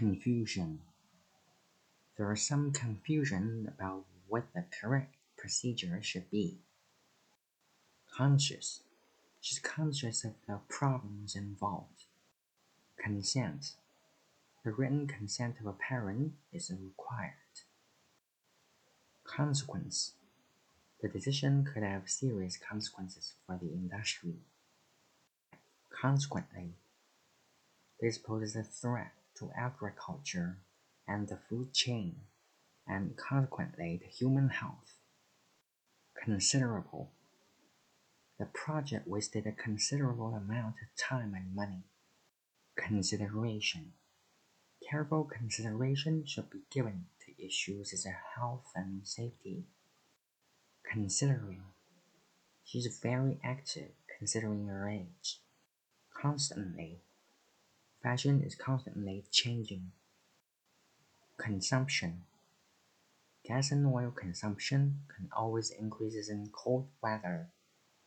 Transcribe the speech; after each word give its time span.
Confusion. 0.00 0.80
There 2.16 2.32
is 2.32 2.40
some 2.40 2.72
confusion 2.72 3.70
about 3.76 4.06
what 4.28 4.44
the 4.54 4.64
correct 4.80 5.14
procedure 5.36 6.00
should 6.02 6.30
be. 6.30 6.56
Conscious. 8.10 8.80
She's 9.42 9.58
conscious 9.58 10.24
of 10.24 10.32
the 10.48 10.60
problems 10.70 11.36
involved. 11.36 12.04
Consent. 12.96 13.72
The 14.64 14.72
written 14.72 15.06
consent 15.06 15.56
of 15.60 15.66
a 15.66 15.74
parent 15.74 16.32
is 16.50 16.72
required. 16.82 17.60
Consequence. 19.24 20.14
The 21.02 21.10
decision 21.10 21.68
could 21.70 21.82
have 21.82 22.08
serious 22.08 22.56
consequences 22.56 23.34
for 23.46 23.58
the 23.60 23.68
industry. 23.68 24.36
Consequently, 25.90 26.70
this 28.00 28.16
poses 28.16 28.56
a 28.56 28.62
threat 28.62 29.12
to 29.40 29.50
agriculture 29.56 30.58
and 31.08 31.28
the 31.28 31.38
food 31.48 31.74
chain, 31.74 32.14
and 32.86 33.16
consequently 33.16 34.00
to 34.02 34.08
human 34.08 34.48
health. 34.48 34.98
Considerable. 36.22 37.10
The 38.38 38.46
project 38.46 39.08
wasted 39.08 39.46
a 39.46 39.52
considerable 39.52 40.34
amount 40.34 40.76
of 40.82 40.96
time 40.96 41.34
and 41.34 41.54
money. 41.54 41.84
Consideration. 42.76 43.92
Careful 44.88 45.24
consideration 45.24 46.24
should 46.26 46.50
be 46.50 46.60
given 46.70 47.06
to 47.26 47.44
issues 47.44 47.92
as 47.92 48.06
health 48.36 48.70
and 48.74 49.06
safety. 49.06 49.64
Considering. 50.90 51.62
She's 52.64 52.98
very 53.02 53.40
active 53.44 53.90
considering 54.18 54.66
her 54.68 54.88
age. 54.88 55.40
Constantly. 56.14 57.00
Fashion 58.02 58.42
is 58.42 58.54
constantly 58.54 59.24
changing. 59.30 59.92
Consumption. 61.36 62.22
Gas 63.44 63.70
and 63.70 63.86
oil 63.86 64.10
consumption 64.10 65.00
can 65.14 65.28
always 65.36 65.70
increase 65.70 66.28
in 66.28 66.48
cold 66.50 66.88
weather. 67.02 67.48